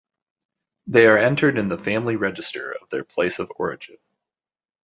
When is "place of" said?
3.03-3.51